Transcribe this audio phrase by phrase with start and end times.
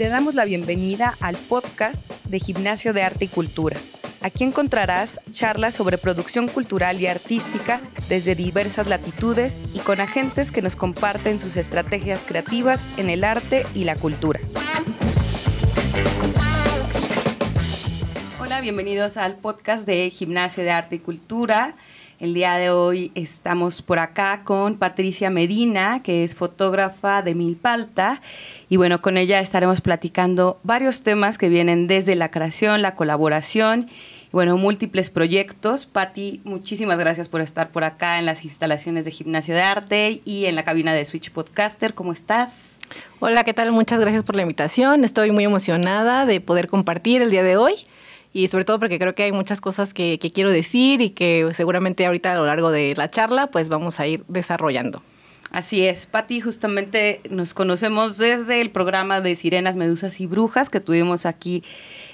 [0.00, 3.76] te damos la bienvenida al podcast de Gimnasio de Arte y Cultura.
[4.22, 10.62] Aquí encontrarás charlas sobre producción cultural y artística desde diversas latitudes y con agentes que
[10.62, 14.40] nos comparten sus estrategias creativas en el arte y la cultura.
[18.40, 21.76] Hola, bienvenidos al podcast de Gimnasio de Arte y Cultura.
[22.20, 28.20] El día de hoy estamos por acá con Patricia Medina, que es fotógrafa de Milpalta.
[28.68, 33.88] Y bueno, con ella estaremos platicando varios temas que vienen desde la creación, la colaboración,
[34.32, 35.86] bueno, múltiples proyectos.
[35.86, 40.44] Patti, muchísimas gracias por estar por acá en las instalaciones de Gimnasio de Arte y
[40.44, 41.94] en la cabina de Switch Podcaster.
[41.94, 42.76] ¿Cómo estás?
[43.20, 43.72] Hola, ¿qué tal?
[43.72, 45.04] Muchas gracias por la invitación.
[45.04, 47.76] Estoy muy emocionada de poder compartir el día de hoy
[48.32, 52.06] y sobre todo porque creo que hay muchas cosas que, quiero decir y que seguramente
[52.06, 55.02] ahorita a lo largo de la charla pues vamos a ir desarrollando.
[55.50, 60.78] Así es, Patti, justamente nos conocemos desde el programa de Sirenas, Medusas y Brujas que
[60.78, 61.64] tuvimos aquí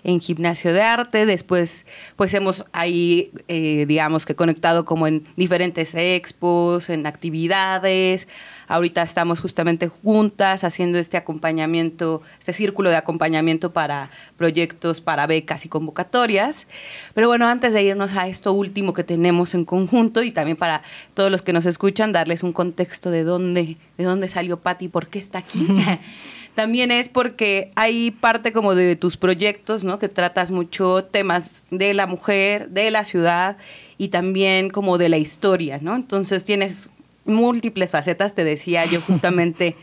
[0.07, 1.27] en Gimnasio de Arte.
[1.27, 8.29] Después, pues hemos ahí, eh, digamos que conectado como en diferentes expos, en actividades.
[8.69, 15.65] Ahorita estamos justamente juntas haciendo este acompañamiento, este círculo de acompañamiento para proyectos, para becas
[15.65, 16.69] y convocatorias.
[17.13, 20.83] Pero bueno, antes de irnos a esto último que tenemos en conjunto y también para
[21.15, 25.09] todos los que nos escuchan, darles un contexto de dónde, de dónde salió Patti por
[25.09, 25.67] qué está aquí.
[26.57, 29.99] también es porque hay parte como de tus proyectos, ¿no?
[29.99, 33.59] Que tratas mucho temas de la mujer, de la ciudad
[33.99, 35.95] y también como de la historia, ¿no?
[35.95, 36.89] Entonces tienes
[37.27, 39.77] múltiples facetas, te decía yo justamente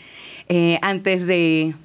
[0.50, 1.76] eh, antes de,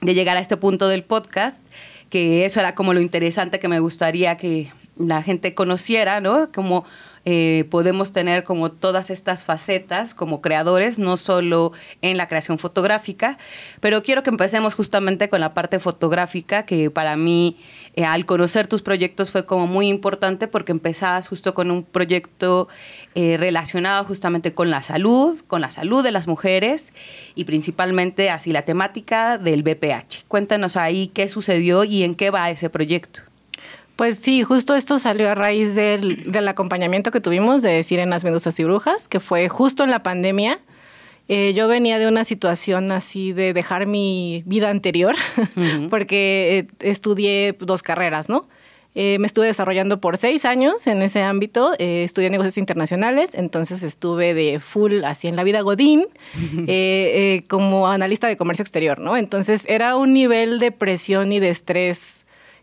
[0.00, 1.62] de llegar a este punto del podcast,
[2.08, 4.72] que eso era como lo interesante que me gustaría que
[5.08, 6.50] la gente conociera, ¿no?
[6.52, 6.84] Como
[7.24, 13.38] eh, podemos tener como todas estas facetas como creadores, no solo en la creación fotográfica,
[13.80, 17.58] pero quiero que empecemos justamente con la parte fotográfica, que para mí
[17.94, 22.68] eh, al conocer tus proyectos fue como muy importante porque empezabas justo con un proyecto
[23.14, 26.92] eh, relacionado justamente con la salud, con la salud de las mujeres
[27.36, 30.24] y principalmente así la temática del BPH.
[30.26, 33.31] Cuéntanos ahí qué sucedió y en qué va ese proyecto.
[33.96, 38.64] Pues sí, justo esto salió a raíz del, acompañamiento que tuvimos de Sirenas, Medusas y
[38.64, 40.58] Brujas, que fue justo en la pandemia.
[41.28, 45.14] Eh, yo venía de una situación así de dejar mi vida anterior,
[45.90, 48.48] porque eh, estudié dos carreras, ¿no?
[48.94, 54.34] Eh, me estuve desarrollando por seis años en ese ámbito, estudié negocios internacionales, entonces estuve
[54.34, 56.06] de full así en la vida Godín
[57.48, 59.16] como analista de comercio exterior, ¿no?
[59.16, 62.21] Entonces era un nivel de presión y de estrés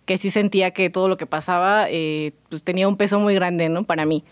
[0.10, 3.70] que sí sentía que todo lo que pasaba eh, pues tenía un peso muy grande,
[3.70, 3.84] ¿no?
[3.84, 4.24] Para mí.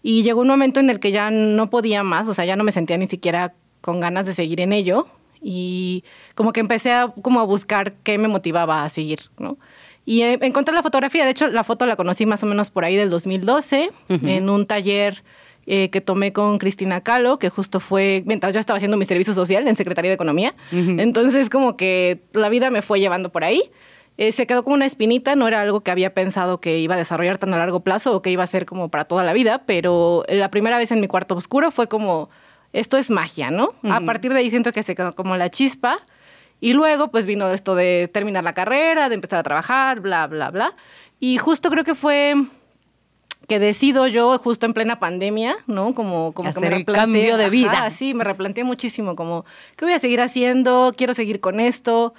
[0.00, 2.62] Y llegó un momento en el que ya no podía más, o sea, ya no
[2.62, 5.08] me sentía ni siquiera con ganas de seguir en ello
[5.42, 6.04] y
[6.36, 9.58] como que empecé a, como a buscar qué me motivaba a seguir, ¿no?
[10.06, 12.84] Y eh, encontré la fotografía, de hecho la foto la conocí más o menos por
[12.84, 15.24] ahí del 2012 en un taller
[15.66, 19.34] eh, que tomé con Cristina Calo, que justo fue mientras yo estaba haciendo mi servicio
[19.34, 20.54] social en Secretaría de Economía.
[20.70, 23.60] Entonces como que la vida me fue llevando por ahí.
[24.16, 26.98] Eh, se quedó como una espinita, no era algo que había pensado que iba a
[26.98, 29.62] desarrollar tan a largo plazo o que iba a ser como para toda la vida,
[29.66, 32.30] pero la primera vez en mi cuarto oscuro fue como,
[32.72, 33.74] esto es magia, ¿no?
[33.90, 35.98] A partir de ahí siento que se quedó como la chispa
[36.60, 40.50] y luego pues vino esto de terminar la carrera, de empezar a trabajar, bla, bla,
[40.50, 40.76] bla.
[41.18, 42.34] Y justo creo que fue
[43.48, 45.94] que decido yo justo en plena pandemia, ¿no?
[45.94, 47.90] Como, como que me replanteé, cambio de vida.
[47.90, 49.44] sí, me replanteé muchísimo, como,
[49.76, 50.94] ¿qué voy a seguir haciendo?
[50.96, 52.14] Quiero seguir con esto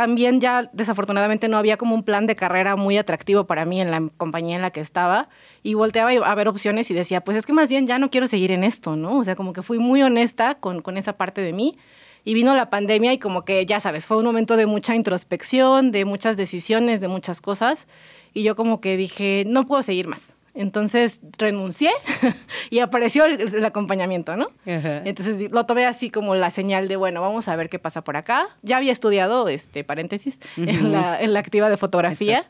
[0.00, 3.90] también ya desafortunadamente no había como un plan de carrera muy atractivo para mí en
[3.90, 5.28] la compañía en la que estaba
[5.62, 8.26] y volteaba a ver opciones y decía, pues es que más bien ya no quiero
[8.26, 9.18] seguir en esto, ¿no?
[9.18, 11.76] O sea, como que fui muy honesta con, con esa parte de mí
[12.24, 15.92] y vino la pandemia y como que, ya sabes, fue un momento de mucha introspección,
[15.92, 17.86] de muchas decisiones, de muchas cosas
[18.32, 20.34] y yo como que dije, no puedo seguir más.
[20.54, 21.90] Entonces renuncié
[22.70, 24.50] y apareció el, acompañamiento, ¿no?
[24.64, 28.16] Entonces lo tomé así como la señal de, bueno, vamos a ver qué pasa por
[28.16, 28.48] acá.
[28.62, 32.46] Ya había estudiado, este, paréntesis, en, la, en, la, activa de fotografía.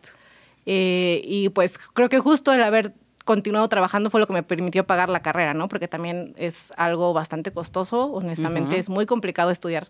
[0.67, 2.95] Eh, y pues creo que justo el haber
[3.25, 5.69] continuado trabajando fue lo que me permitió pagar la carrera, ¿no?
[5.69, 9.89] Porque también es algo bastante costoso, honestamente, es muy complicado estudiar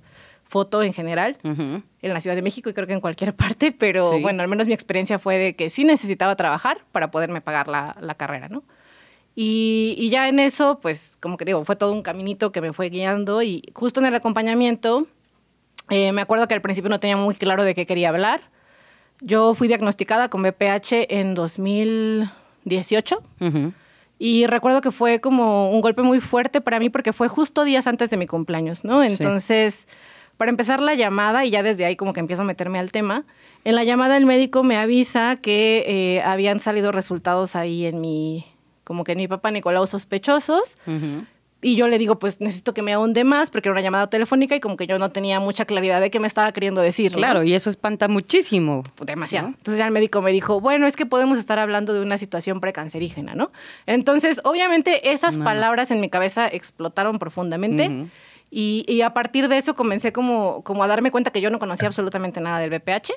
[0.50, 4.18] foto en general en la Ciudad de México y creo que en cualquier parte, pero
[4.20, 7.96] bueno, al menos mi experiencia fue de que sí necesitaba trabajar para poderme pagar la,
[8.00, 8.64] la carrera, ¿no?
[9.36, 12.72] Y, y, ya en eso, pues como que digo, fue todo un caminito que me
[12.72, 15.06] fue guiando y justo en el acompañamiento,
[15.88, 18.40] eh, me acuerdo que al principio no tenía muy claro de qué quería hablar.
[19.20, 23.22] Yo fui diagnosticada con BPH en 2018.
[24.22, 27.86] Y recuerdo que fue como un golpe muy fuerte para mí porque fue justo días
[27.86, 29.02] antes de mi cumpleaños, ¿no?
[29.02, 29.88] Entonces,
[30.40, 33.24] Para empezar la llamada, y ya desde ahí como que empiezo a meterme al tema,
[33.62, 38.46] en la llamada el médico me avisa que eh, habían salido resultados ahí en mi,
[38.82, 40.78] como que en mi papá Nicolau sospechosos.
[41.60, 44.56] Y yo le digo, pues necesito que me ahonde más porque era una llamada telefónica
[44.56, 47.12] y como que yo no tenía mucha claridad de qué me estaba queriendo decir.
[47.12, 48.82] Claro, y eso espanta muchísimo.
[49.04, 49.48] Demasiado.
[49.48, 52.60] Entonces ya el médico me dijo, bueno, es que podemos estar hablando de una situación
[52.60, 53.52] precancerígena, ¿no?
[53.84, 58.08] Entonces, obviamente esas palabras en mi cabeza explotaron profundamente.
[58.50, 61.86] Y, a partir de eso comencé como, como a darme cuenta que yo no conocía
[61.86, 63.12] absolutamente nada del BPH.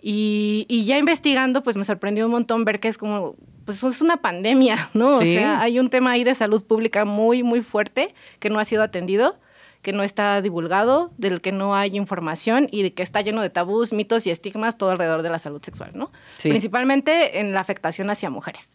[0.00, 3.36] y, y, ya investigando, pues me sorprendió un montón ver que es como
[3.68, 5.16] pues es una pandemia, ¿no?
[5.16, 8.64] O sea, hay un tema ahí de salud pública muy, muy fuerte que no ha
[8.64, 9.38] sido atendido,
[9.82, 13.50] que no está divulgado, del que no hay información y de que está lleno de
[13.50, 16.10] tabús, mitos y estigmas todo alrededor de la salud sexual, ¿no?
[16.40, 18.74] Principalmente en la afectación hacia mujeres.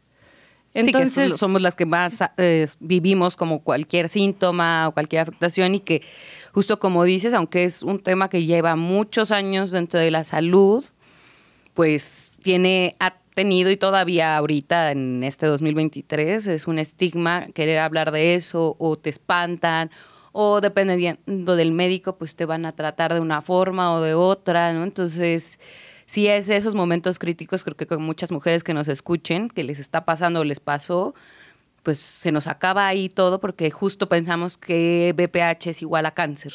[0.73, 6.01] Entonces, somos las que más eh, vivimos como cualquier síntoma o cualquier afectación y que
[6.51, 10.83] justo como dices, aunque es un tema que lleva muchos años dentro de la salud,
[11.73, 12.95] pues tiene
[13.33, 18.97] tenido y todavía ahorita en este 2023 es un estigma querer hablar de eso o
[18.97, 19.89] te espantan
[20.31, 24.73] o dependiendo del médico pues te van a tratar de una forma o de otra,
[24.73, 24.83] ¿no?
[24.83, 25.59] Entonces,
[26.13, 29.80] si es esos momentos críticos, creo que con muchas mujeres que nos escuchen, que les
[29.80, 31.15] está pasando o les pasó,
[31.81, 36.54] pues se nos acaba ahí todo porque justo pensamos que BPH es igual a cáncer.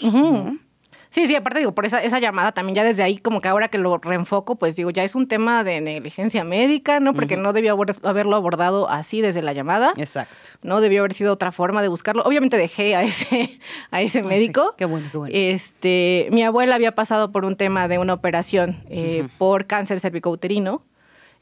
[1.11, 3.69] Sí, sí, aparte digo, por esa, esa llamada también ya desde ahí, como que ahora
[3.69, 7.15] que lo reenfoco, pues digo, ya es un tema de negligencia médica, ¿no?
[7.15, 9.93] Porque no debió haberlo abordado así desde la llamada.
[9.97, 10.35] Exacto.
[10.63, 12.23] No debió haber sido otra forma de buscarlo.
[12.25, 13.59] Obviamente dejé a ese,
[13.91, 14.75] a ese médico.
[14.77, 15.35] Qué bueno, qué bueno.
[15.35, 20.83] Este, mi abuela había pasado por un tema de una operación eh, por cáncer cervicouterino.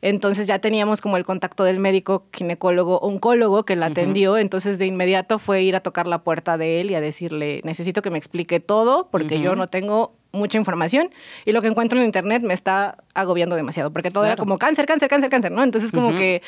[0.03, 4.87] Entonces ya teníamos como el contacto del médico ginecólogo oncólogo que la atendió, entonces de
[4.87, 8.19] inmediato fue ir a tocar la puerta de él y a decirle, necesito que me
[8.19, 11.11] explique todo porque yo no tengo mucha información
[11.45, 14.87] y lo que encuentro en internet me está agobiando demasiado, porque todo era como cáncer,
[14.87, 15.63] cáncer, cáncer, cáncer, ¿no?
[15.63, 16.43] Entonces como que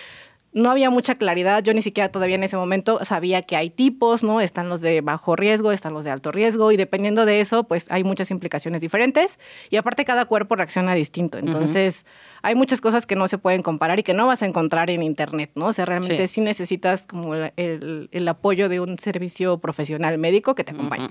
[0.58, 4.24] no había mucha claridad, yo ni siquiera todavía en ese momento sabía que hay tipos,
[4.24, 4.40] ¿no?
[4.40, 7.86] Están los de bajo riesgo, están los de alto riesgo y dependiendo de eso, pues
[7.90, 9.38] hay muchas implicaciones diferentes
[9.70, 12.04] y aparte cada cuerpo reacciona distinto, entonces
[12.42, 15.02] hay muchas cosas que no se pueden comparar y que no vas a encontrar en
[15.02, 15.66] internet, ¿no?
[15.66, 20.72] O sea, realmente sí, necesitas como el, apoyo de un servicio profesional médico que te
[20.72, 21.08] acompañe.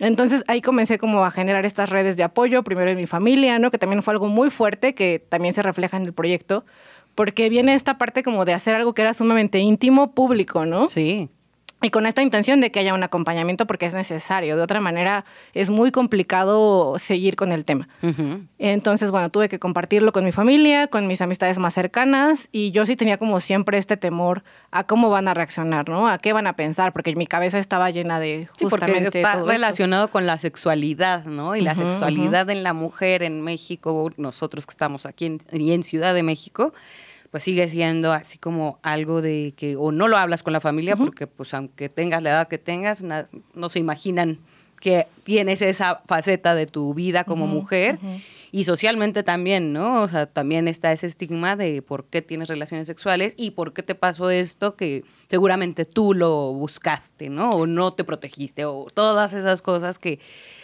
[0.00, 3.70] Entonces ahí comencé como a generar estas redes de apoyo, primero en mi familia, ¿no?
[3.70, 6.64] Que también fue algo muy fuerte, que también se refleja en el proyecto,
[7.18, 10.88] porque viene esta parte como de hacer algo que era sumamente íntimo, público, ¿no?
[10.88, 11.28] Sí.
[11.82, 14.56] Y con esta intención de que haya un acompañamiento porque es necesario.
[14.56, 17.88] De otra manera, es muy complicado seguir con el tema.
[18.58, 22.48] Entonces, bueno, tuve que compartirlo con mi familia, con mis amistades más cercanas.
[22.52, 26.06] Y yo sí tenía como siempre este temor a cómo van a reaccionar, ¿no?
[26.06, 29.42] A qué van a pensar, porque mi cabeza estaba llena de justamente sí, porque está
[29.42, 31.56] relacionado con la sexualidad, ¿no?
[31.56, 35.82] Y la sexualidad en la mujer en México, nosotros que estamos aquí en, y en
[35.82, 36.72] Ciudad de México
[37.30, 40.96] pues sigue siendo así como algo de que o no lo hablas con la familia
[40.96, 44.38] porque pues aunque tengas la edad que tengas no se imaginan
[44.80, 47.98] que tienes esa faceta de tu vida como mujer
[48.50, 50.02] y socialmente también, ¿no?
[50.02, 53.82] O sea, también está ese estigma de por qué tienes relaciones sexuales y por qué
[53.82, 57.50] te pasó esto que seguramente tú lo buscaste, ¿no?
[57.50, 60.20] O no te protegiste o todas esas cosas que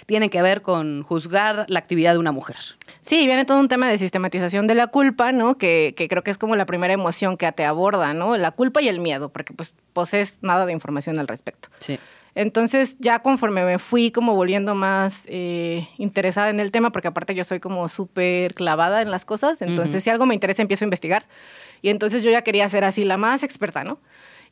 [0.07, 2.57] tiene que ver con juzgar la actividad de una mujer.
[3.01, 5.59] Sí, viene todo un tema de sistematización de la culpa, ¿no?
[5.59, 8.37] Que, creo que es como la primera emoción que te aborda, ¿no?
[8.37, 11.69] La culpa y el miedo, porque pues posees nada de información al respecto.
[11.81, 11.99] Sí.
[12.37, 17.35] Entonces, ya conforme me fui como volviendo más eh, interesada en el tema, porque aparte
[17.35, 20.87] yo soy como súper clavada en las cosas, entonces si algo me interesa empiezo a
[20.87, 21.27] investigar.
[21.81, 24.01] Y entonces yo ya quería ser así la más experta, ¿no?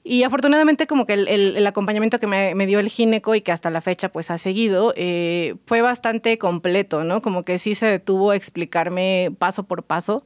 [0.04, 3.80] Y afortunadamente como que el, acompañamiento que me, dio el gineco y que hasta la
[3.80, 7.22] fecha pues ha seguido eh, fue bastante completo, ¿no?
[7.22, 10.24] Como que sí se detuvo a explicarme paso por paso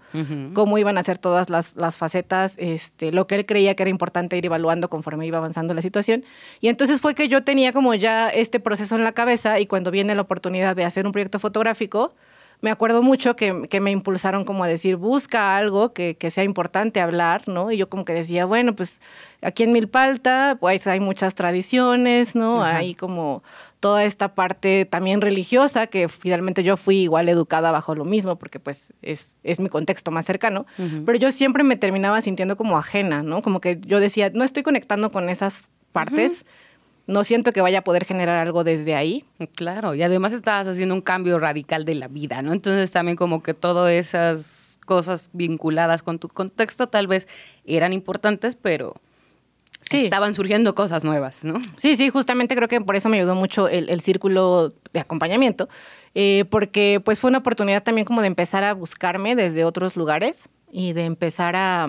[0.54, 4.38] cómo iban a ser todas las, facetas, este, lo que él creía que era importante
[4.38, 6.25] ir evaluando conforme iba avanzando la situación.
[6.61, 9.90] Y entonces fue que yo tenía como ya este proceso en la cabeza y cuando
[9.90, 12.14] viene la oportunidad de hacer un proyecto fotográfico,
[12.61, 16.45] me acuerdo mucho que, que, me impulsaron como a decir, busca algo que, que, sea
[16.45, 17.71] importante hablar, ¿no?
[17.71, 19.01] Y yo como que decía, bueno, pues
[19.43, 22.63] aquí en Milpalta, pues hay muchas tradiciones, ¿no?
[22.63, 23.43] Hay como
[23.81, 28.59] toda esta parte también religiosa, que finalmente yo fui igual educada bajo lo mismo, porque
[28.59, 30.67] pues es, es mi contexto más cercano,
[31.05, 33.43] pero yo siempre me terminaba sintiendo como ajena, ¿no?
[33.43, 36.45] Como que yo decía, no estoy conectando con esas partes
[37.07, 39.25] no siento que vaya a poder generar algo desde ahí.
[39.55, 42.53] Claro, y además estabas haciendo un cambio radical de la vida, ¿no?
[42.53, 47.27] Entonces también como que todas esas cosas vinculadas con tu contexto tal vez
[47.65, 48.95] eran importantes, pero
[49.91, 51.61] estaban surgiendo cosas nuevas, ¿no?
[51.77, 55.69] Sí, sí, justamente creo que por eso me ayudó mucho el, círculo de acompañamiento,
[56.15, 60.49] eh, porque pues fue una oportunidad también como de empezar a buscarme desde otros lugares
[60.73, 61.89] y de empezar a,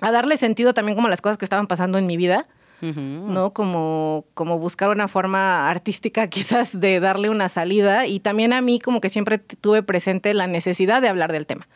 [0.00, 2.48] a darle sentido también como a las cosas que estaban pasando en mi vida.
[2.80, 3.52] ¿No?
[3.52, 8.80] Como, como buscar una forma artística quizás de darle una salida y también a mí
[8.80, 11.68] como que siempre tuve presente la necesidad de hablar del tema.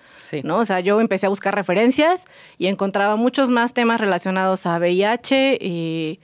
[0.44, 0.58] ¿no?
[0.58, 2.24] O sea, yo empecé a buscar referencias
[2.58, 6.20] y encontraba muchos más temas relacionados a VIH y,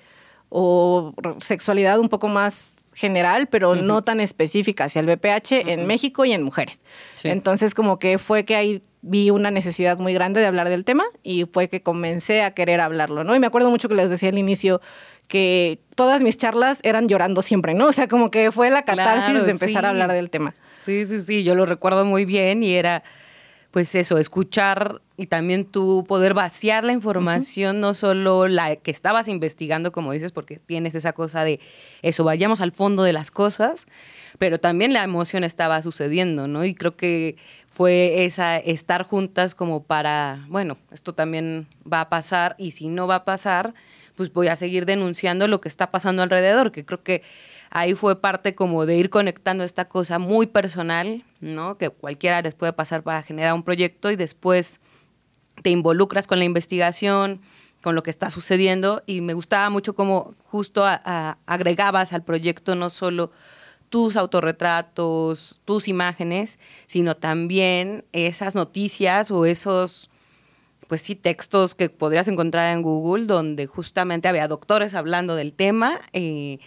[0.48, 6.24] o sexualidad un poco más general, pero no tan específica hacia el BPH en México
[6.24, 6.80] y en mujeres.
[7.24, 11.04] Entonces, como que fue que ahí vi una necesidad muy grande de hablar del tema
[11.22, 13.34] y fue que comencé a querer hablarlo, ¿no?
[13.34, 14.80] Y me acuerdo mucho que les decía al inicio
[15.28, 17.86] que todas mis charlas eran llorando siempre, ¿no?
[17.86, 20.54] O sea, como que fue la catarsis de empezar a hablar del tema.
[20.84, 23.02] Sí, sí, sí, yo lo recuerdo muy bien y era
[23.76, 29.28] pues eso, escuchar y también tú poder vaciar la información, no solo la que estabas
[29.28, 31.60] investigando, como dices, porque tienes esa cosa de
[32.00, 33.84] eso, vayamos al fondo de las cosas,
[34.38, 36.64] pero también la emoción estaba sucediendo, ¿no?
[36.64, 37.36] Y creo que
[37.68, 43.06] fue esa estar juntas como para, bueno, esto también va a pasar y si no
[43.06, 43.74] va a pasar,
[44.14, 47.22] pues voy a seguir denunciando lo que está pasando alrededor, que creo que
[47.70, 51.78] ahí fue parte como de ir conectando esta cosa muy personal, ¿no?
[51.78, 54.80] Que cualquiera les puede pasar para generar un proyecto y después
[55.62, 57.40] te involucras con la investigación,
[57.82, 62.90] con lo que está sucediendo y me gustaba mucho como justo agregabas al proyecto no
[62.90, 63.30] solo
[63.88, 70.10] tus autorretratos, tus imágenes, sino también esas noticias o esos
[70.88, 76.00] pues sí, textos que podrías encontrar en Google donde justamente había doctores hablando del tema,
[76.12, 76.58] eh,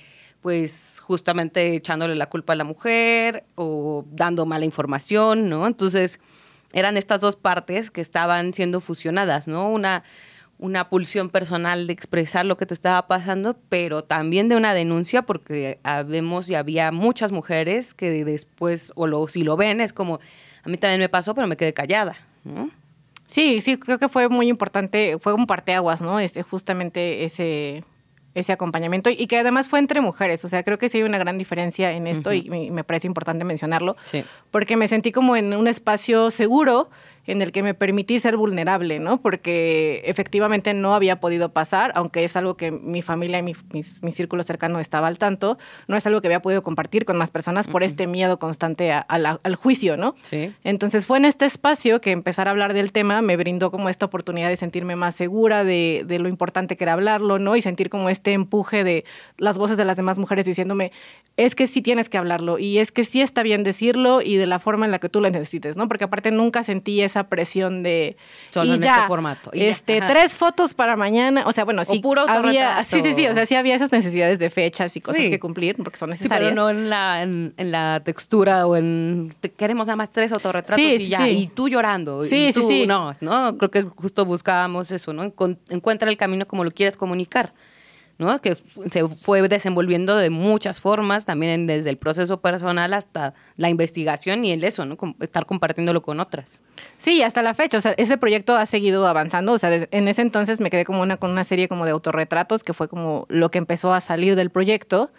[0.42, 5.68] pues justamente echándole la culpa a la mujer o dando mala información, ¿no?
[5.68, 6.20] Entonces
[6.74, 9.70] eran estas dos partes que estaban siendo fusionadas, ¿no?
[9.70, 10.04] Una,
[10.60, 15.22] una pulsión personal de expresar lo que te estaba pasando, pero también de una denuncia,
[15.22, 20.20] porque vemos y había muchas mujeres que después, o lo, si lo ven, es como,
[20.64, 22.70] a mí también me pasó, pero me quedé callada, ¿no?
[23.26, 26.20] Sí, sí, creo que fue muy importante, fue un parteaguas, ¿no?
[26.20, 27.84] Este, justamente ese,
[28.34, 30.44] ese acompañamiento y que además fue entre mujeres.
[30.46, 33.46] O sea, creo que sí hay una gran diferencia en esto y me, parece importante
[33.46, 33.96] mencionarlo.
[34.52, 36.90] Porque me sentí como en un espacio seguro
[37.30, 39.22] en el que me permití ser vulnerable, ¿no?
[39.22, 43.56] Porque efectivamente no había podido pasar, aunque es algo que mi familia y mi,
[44.02, 47.30] mi, círculo cercano estaba al tanto, no es algo que había podido compartir con más
[47.30, 50.16] personas por este miedo constante al juicio, ¿no?
[50.24, 50.56] Sí.
[50.64, 54.08] Entonces fue en este espacio que empezar a hablar del tema me brindó como esta
[54.08, 57.56] oportunidad de sentirme más segura de, de lo importante que era hablarlo, ¿no?
[57.56, 59.06] Y sentir como este empuje de
[59.38, 60.92] las voces de las demás mujeres diciéndome,
[61.38, 64.48] es que sí tienes que hablarlo y es que sí está bien decirlo y de
[64.48, 65.88] la forma en la que tú lo necesites, ¿no?
[65.88, 68.16] Porque aparte nunca sentí esa presión de
[68.52, 69.52] solo en este formato.
[69.54, 73.34] este, tres fotos para mañana, o sea, bueno, sí puro había, sí, sí, sí, o
[73.34, 76.50] sea, sí había esas necesidades de fechas y cosas que cumplir porque son necesarias.
[76.50, 80.80] Sí, pero no en la, en, la textura o en queremos nada más tres autorretratos
[80.80, 82.24] y ya, y tú llorando.
[82.24, 82.88] Sí, sí, sí.
[82.88, 85.24] No, no, creo que justo buscábamos eso, ¿no?
[85.24, 87.54] Encuentra el camino como lo quieres comunicar.
[88.20, 88.40] ¿No?
[88.40, 88.58] que
[88.92, 94.52] se fue desenvolviendo de muchas formas, también desde el proceso personal hasta la investigación y
[94.52, 94.98] el eso, ¿no?
[95.22, 96.62] estar compartiéndolo con otras.
[96.98, 100.22] Sí, hasta la fecha, o sea, ese proyecto ha seguido avanzando, o sea, en ese
[100.22, 103.50] entonces me quedé como una, con una serie como de autorretratos, que fue como lo
[103.52, 105.12] que empezó a salir del proyecto.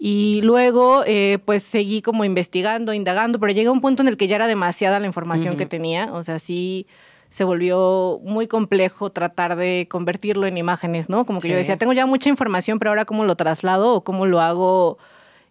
[0.00, 4.16] Y luego, eh, pues seguí como investigando, indagando, pero llegué a un punto en el
[4.16, 6.12] que ya era demasiada la información que tenía.
[6.12, 6.86] O sea, sí,
[7.30, 11.26] se volvió muy complejo tratar de convertirlo en imágenes, ¿no?
[11.26, 14.26] Como que yo decía, tengo ya mucha información, pero ahora cómo lo traslado o cómo
[14.26, 14.98] lo hago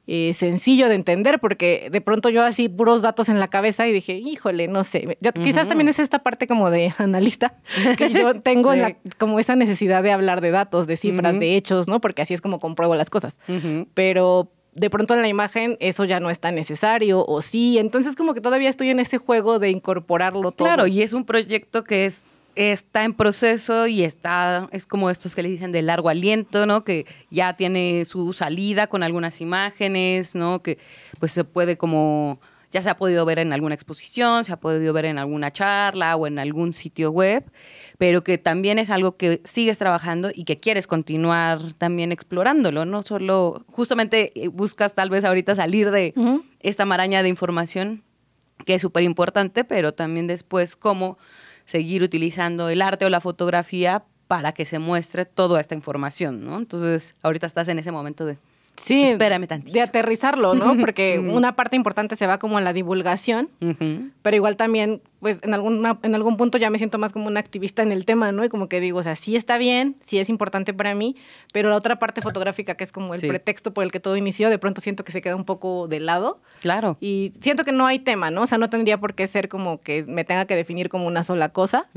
[0.09, 3.91] eh, sencillo de entender, porque de pronto yo así puros datos en la cabeza y
[3.91, 5.17] dije, híjole, no sé.
[5.43, 7.55] Quizás también es esta parte como de analista,
[7.97, 8.71] que yo tengo
[9.17, 11.99] como esa necesidad de hablar de datos, de cifras, de hechos, ¿no?
[11.99, 13.37] Porque así es como compruebo las cosas.
[13.93, 17.77] Pero de pronto en la imagen eso ya no es tan necesario o sí.
[17.79, 20.67] Entonces como que todavía estoy en ese juego de incorporarlo todo.
[20.67, 25.35] Claro, y es un proyecto que es está en proceso y está, es como estos
[25.35, 26.83] que le dicen de largo aliento, ¿no?
[26.83, 30.63] Que ya tiene su salida con algunas imágenes, ¿no?
[30.63, 30.79] Que
[31.19, 32.39] pues se puede como,
[32.71, 36.15] ya se ha podido ver en alguna exposición, se ha podido ver en alguna charla
[36.15, 37.45] o en algún sitio web
[37.97, 43.01] pero que también es algo que sigues trabajando y que quieres continuar también explorándolo, no
[43.03, 46.13] solo justamente eh, buscas tal vez ahorita salir de
[46.59, 48.03] esta maraña de información
[48.65, 51.17] que es súper importante, pero también después cómo
[51.65, 56.57] seguir utilizando el arte o la fotografía para que se muestre toda esta información, ¿no?
[56.57, 58.37] Entonces, ahorita estás en ese momento de
[58.77, 59.73] Sí, espérame tantito.
[59.73, 60.77] De aterrizarlo, ¿no?
[60.79, 63.49] Porque una parte importante se va como en la divulgación,
[64.21, 67.39] pero igual también pues en, alguna, en algún punto ya me siento más como una
[67.39, 68.45] activista en el tema, ¿no?
[68.45, 71.15] Y como que digo, o sea, sí está bien, sí es importante para mí,
[71.53, 74.49] pero la otra parte fotográfica, que es como el pretexto por el que todo inició,
[74.49, 76.39] de pronto siento que se queda un poco de lado.
[76.59, 76.97] Claro.
[76.99, 78.43] Y siento que no hay tema, ¿no?
[78.43, 81.23] O sea, no tendría por qué ser como que me tenga que definir como una
[81.23, 81.89] sola cosa.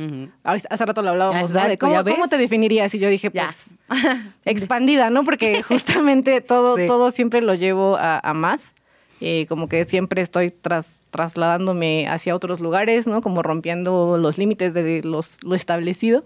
[0.45, 1.69] Hace rato lo hablábamos, ¿no?
[1.69, 2.95] De cómo, cómo, te definirías.
[2.95, 3.71] Y yo dije, pues,
[4.45, 5.25] expandida, ¿no?
[5.25, 8.73] Porque justamente todo, todo siempre lo llevo a, a más.
[9.21, 13.21] Eh, como que siempre estoy tras, trasladándome hacia otros lugares, ¿no?
[13.21, 16.25] Como rompiendo los límites de los, lo establecido.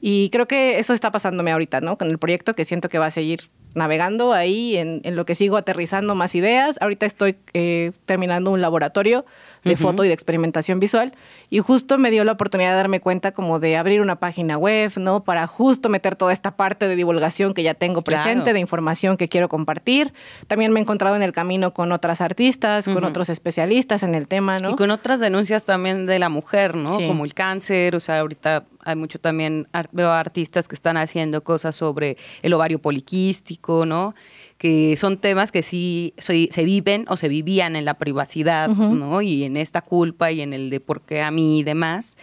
[0.00, 1.98] Y creo que eso está pasándome ahorita, ¿no?
[1.98, 5.34] Con el proyecto que siento que va a seguir navegando ahí en, en lo que
[5.34, 6.76] sigo aterrizando más ideas.
[6.80, 9.24] Ahorita estoy eh, terminando un laboratorio
[9.64, 11.12] de foto y de experimentación visual.
[11.48, 14.92] Y justo me dio la oportunidad de darme cuenta como de abrir una página web,
[14.96, 15.24] ¿no?
[15.24, 19.28] Para justo meter toda esta parte de divulgación que ya tengo presente, de información que
[19.28, 20.12] quiero compartir.
[20.46, 24.28] También me he encontrado en el camino con otras artistas, con otros especialistas en el
[24.28, 24.70] tema, ¿no?
[24.70, 26.96] Y con otras denuncias también de la mujer, ¿no?
[26.96, 31.76] Como el cáncer, o sea, ahorita hay mucho también, veo artistas que están haciendo cosas
[31.76, 34.14] sobre el ovario poliquístico, ¿no?
[34.60, 39.22] Que son temas que sí se viven o se vivían en la privacidad, ¿no?
[39.22, 42.18] Y en esta culpa y en el de por qué a mí y demás.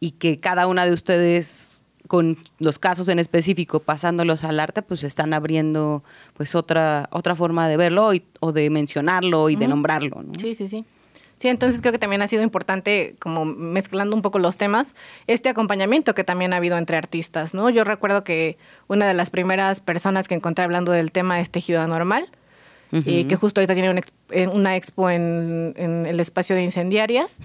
[0.00, 5.04] Y que cada una de ustedes con los casos en específico pasándolos al arte, pues
[5.04, 6.02] están abriendo
[6.36, 10.24] pues otra otra forma de verlo o de mencionarlo y de nombrarlo.
[10.24, 10.32] ¿no?
[10.36, 10.84] Sí, sí, sí.
[11.38, 14.94] Sí, entonces creo que también ha sido importante, como mezclando un poco los temas,
[15.28, 17.70] este acompañamiento que también ha habido entre artistas, ¿no?
[17.70, 21.80] Yo recuerdo que una de las primeras personas que encontré hablando del tema es Tejido
[21.80, 22.28] Anormal,
[22.90, 24.02] y que justo ahorita tiene
[24.50, 27.38] una expo en, el espacio de incendiarias.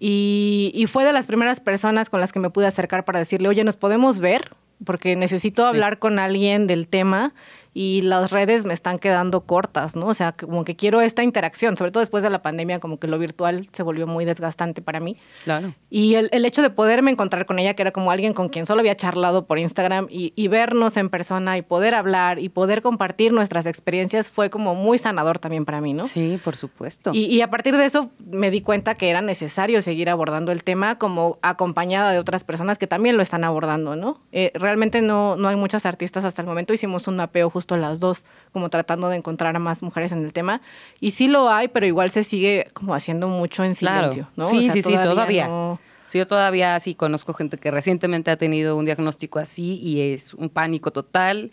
[0.00, 3.48] y, y, fue de las primeras personas con las que me pude acercar para decirle,
[3.48, 4.50] oye, ¿nos podemos ver?
[4.84, 7.32] Porque necesito hablar con alguien del tema
[7.74, 10.06] y las redes me están quedando cortas, ¿no?
[10.06, 13.06] O sea, como que quiero esta interacción, sobre todo después de la pandemia, como que
[13.06, 15.16] lo virtual se volvió muy desgastante para mí.
[15.44, 15.74] Claro.
[15.88, 18.66] Y el, el hecho de poderme encontrar con ella, que era como alguien con quien
[18.66, 22.82] solo había charlado por Instagram y, y, vernos en persona y poder hablar y poder
[22.82, 26.06] compartir nuestras experiencias fue como muy sanador también para mí, ¿no?
[26.06, 27.12] Sí, por supuesto.
[27.14, 30.62] Y, y a partir de eso me di cuenta que era necesario seguir abordando el
[30.62, 34.20] tema como acompañada de otras personas que también lo están abordando, ¿no?
[34.32, 37.76] Eh, realmente no, no hay muchas artistas hasta el momento, hicimos un mapeo justo justo
[37.76, 40.60] las dos, como tratando de encontrar a más mujeres en el tema.
[41.00, 44.48] Y sí lo hay, pero igual se sigue como haciendo mucho en silencio, ¿no?
[44.48, 45.78] Sí, sí, sí, todavía.
[46.08, 50.34] Sí, yo todavía sí conozco gente que recientemente ha tenido un diagnóstico así y es
[50.34, 51.52] un pánico total.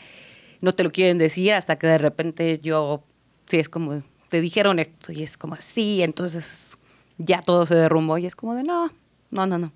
[0.60, 3.04] No te lo quieren decir hasta que de repente yo,
[3.48, 6.78] sí, es como, te dijeron esto y es como, sí, entonces
[7.18, 8.92] ya todo se derrumbó y es como de, no,
[9.32, 9.72] no, no, no.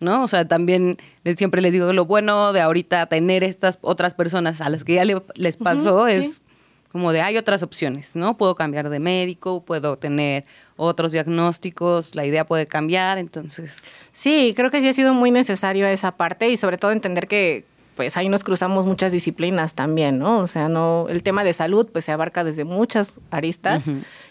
[0.00, 0.22] ¿No?
[0.22, 0.98] O sea, también
[1.36, 5.04] siempre les digo lo bueno de ahorita tener estas otras personas a las que ya
[5.04, 6.42] les pasó es
[6.90, 8.36] como de hay otras opciones, ¿no?
[8.36, 10.44] Puedo cambiar de médico, puedo tener
[10.76, 14.08] otros diagnósticos, la idea puede cambiar, entonces...
[14.10, 17.66] Sí, creo que sí ha sido muy necesario esa parte y sobre todo entender que
[17.94, 20.38] pues ahí nos cruzamos muchas disciplinas también, ¿no?
[20.38, 23.84] O sea, no el tema de salud pues se abarca desde muchas aristas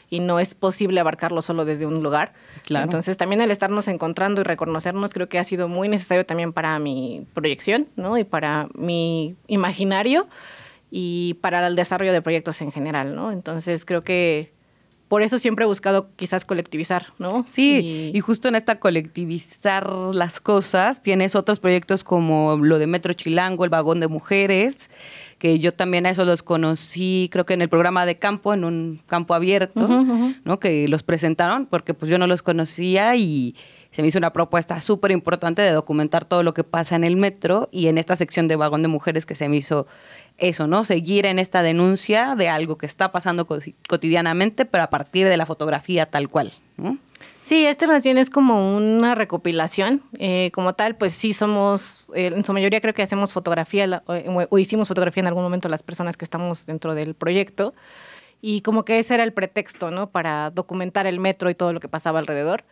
[0.09, 2.33] y no es posible abarcarlo solo desde un lugar.
[2.63, 2.85] Claro.
[2.85, 6.79] Entonces, también el estarnos encontrando y reconocernos creo que ha sido muy necesario también para
[6.79, 8.17] mi proyección, ¿no?
[8.17, 10.27] Y para mi imaginario
[10.89, 13.31] y para el desarrollo de proyectos en general, ¿no?
[13.31, 14.53] Entonces, creo que
[15.07, 17.45] por eso siempre he buscado quizás colectivizar, ¿no?
[17.47, 23.13] Sí, y, justo en esta colectivizar las cosas, tienes otros proyectos como lo de Metro
[23.13, 24.89] Chilango, el vagón de mujeres,
[25.37, 28.63] que yo también a eso los conocí, creo que en el programa de campo, en
[28.63, 29.87] un campo abierto,
[30.43, 30.59] ¿no?
[30.59, 33.55] Que los presentaron, porque pues yo no los conocía y
[33.91, 37.17] se me hizo una propuesta súper importante de documentar todo lo que pasa en el
[37.17, 39.87] metro y en esta sección de vagón de mujeres que se me hizo
[40.37, 40.83] eso, ¿no?
[40.83, 43.47] Seguir en esta denuncia de algo que está pasando
[43.87, 46.97] cotidianamente, pero a partir de la fotografía tal cual, ¿no?
[47.41, 50.03] Sí, este más bien es como una recopilación.
[50.19, 54.57] Eh, como tal, pues sí somos, eh, en su mayoría creo que hacemos fotografía o,
[54.57, 57.73] hicimos fotografía en algún momento las personas que estamos dentro del proyecto.
[58.41, 60.09] Y como que ese era el pretexto, ¿no?
[60.09, 62.65] Para documentar el metro y todo lo que pasaba alrededor.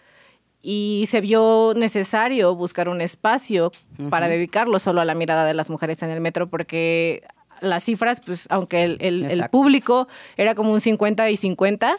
[0.62, 3.72] Y se vio necesario buscar un espacio
[4.10, 7.24] para dedicarlo solo a la mirada de las mujeres en el metro, porque
[7.62, 11.98] las cifras, pues aunque el, el público era como un 50 y 50,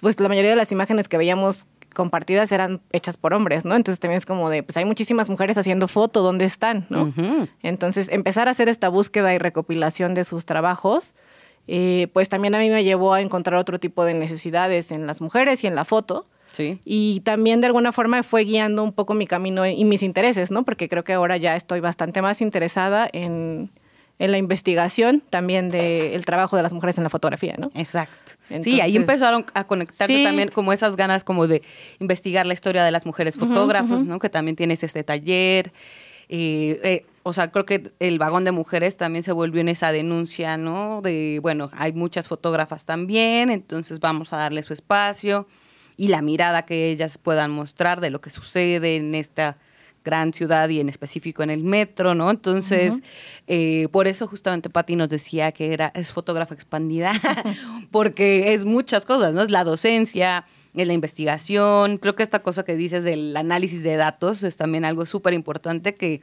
[0.00, 3.74] pues la mayoría de las imágenes que veíamos compartidas eran hechas por hombres, ¿no?
[3.74, 6.86] Entonces también es como de, pues hay muchísimas mujeres haciendo foto, ¿dónde están?
[6.90, 7.12] ¿no?
[7.62, 11.14] Entonces empezar a hacer esta búsqueda y recopilación de sus trabajos,
[11.66, 15.20] eh, pues también a mí me llevó a encontrar otro tipo de necesidades en las
[15.20, 16.26] mujeres y en la foto.
[16.52, 16.78] Sí.
[16.84, 20.64] Y también de alguna forma fue guiando un poco mi camino y mis intereses, ¿no?
[20.64, 23.70] Porque creo que ahora ya estoy bastante más interesada en,
[24.18, 27.70] en la investigación también del trabajo de las mujeres en la fotografía, ¿no?
[27.74, 28.32] Exacto.
[28.60, 31.62] sí, ahí empezaron a conectarse también como esas ganas como de
[31.98, 34.18] investigar la historia de las mujeres fotógrafos, ¿no?
[34.18, 35.72] Que también tienes este taller.
[36.28, 39.92] Eh, eh, o sea, creo que el vagón de mujeres también se volvió en esa
[39.92, 41.00] denuncia, ¿no?
[41.02, 45.46] De, bueno, hay muchas fotógrafas también, entonces vamos a darle su espacio
[45.96, 49.56] y la mirada que ellas puedan mostrar de lo que sucede en esta
[50.04, 52.30] gran ciudad y en específico en el metro, ¿no?
[52.30, 52.94] Entonces,
[53.46, 57.12] eh, por eso justamente Patti nos decía que era, es fotógrafa expandida,
[57.90, 59.42] porque es muchas cosas, ¿no?
[59.42, 63.96] Es la docencia, es la investigación, creo que esta cosa que dices del análisis de
[63.96, 66.20] datos es también algo súper importante que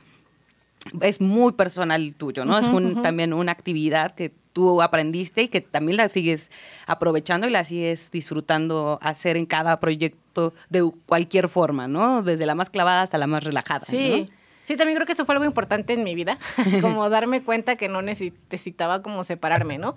[1.02, 2.58] es muy personal tuyo, ¿no?
[2.58, 2.66] es
[3.04, 6.52] también una actividad que tú aprendiste y que también la sigues
[6.88, 12.22] aprovechando y la sigues disfrutando hacer en cada proyecto de cualquier forma, ¿no?
[12.22, 13.86] Desde la más clavada hasta la más relajada.
[13.86, 14.30] Sí.
[14.64, 16.38] Sí, también creo que eso fue algo importante en mi vida,
[16.82, 19.96] como darme cuenta que no necesitaba como separarme, ¿no?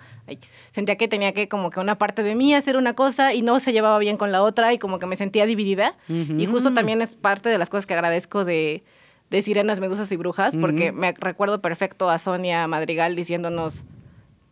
[0.71, 3.59] sentía que tenía que como que una parte de mí hacer una cosa y no
[3.59, 5.95] se llevaba bien con la otra y como que me sentía dividida.
[6.09, 8.83] Y justo también es parte de las cosas que agradezco de,
[9.29, 13.85] de Sirenas, Medusas y Brujas, porque me recuerdo perfecto a Sonia Madrigal diciéndonos,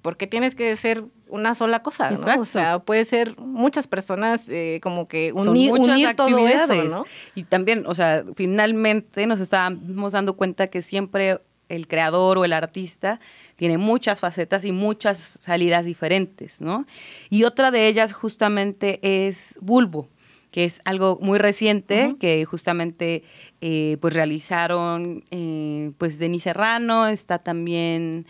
[0.04, 2.42] porque tienes que ser una sola cosa, ¿no?
[2.42, 7.06] O sea, puede ser muchas personas eh, como que unir, unir todo eso, ¿no?
[7.34, 11.40] Y también, o sea, finalmente nos estábamos dando cuenta que siempre
[11.70, 13.22] el creador o el artista
[13.56, 16.86] tiene muchas facetas y muchas salidas diferentes, ¿no?
[17.30, 20.10] Y otra de ellas justamente es Bulbo,
[20.52, 23.24] que es algo muy reciente que justamente
[23.62, 28.28] eh, pues realizaron eh, pues Denis Serrano, está también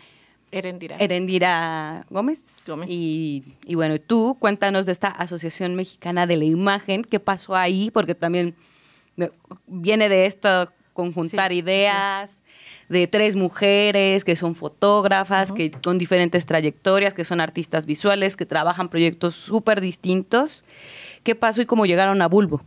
[0.58, 0.96] Erendira.
[0.98, 2.40] Erendira Gómez.
[2.86, 8.14] Y, bueno, tú cuéntanos de esta Asociación Mexicana de la Imagen, qué pasó ahí, porque
[8.14, 8.54] también
[9.66, 12.42] viene de esto conjuntar ideas.
[12.88, 18.46] de tres mujeres que son fotógrafas, que con diferentes trayectorias, que son artistas visuales, que
[18.46, 20.64] trabajan proyectos súper distintos.
[21.22, 22.62] ¿Qué pasó y cómo llegaron a Bulbo?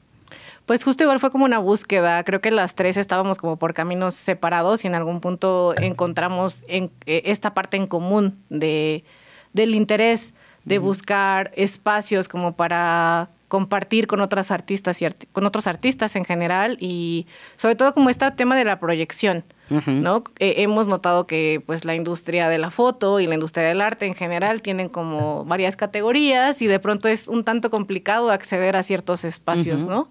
[0.67, 2.21] Pues justo igual fue como una búsqueda.
[2.25, 6.91] Creo que las tres estábamos como por caminos separados y en algún punto encontramos en,
[7.05, 9.05] eh, esta parte en común de,
[9.53, 10.33] del interés
[10.65, 16.75] de buscar espacios como para compartir con otras artistas y con otros artistas en general
[16.81, 20.25] y sobre todo como este tema de la proyección, ¿no?
[20.39, 24.05] Eh, hemos notado que pues la industria de la foto y la industria del arte
[24.05, 28.83] en general tienen como varias categorías y de pronto es un tanto complicado acceder a
[28.83, 30.09] ciertos espacios, ¿no?